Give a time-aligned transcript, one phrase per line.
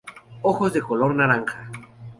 [0.41, 1.69] Ojos de color naranja.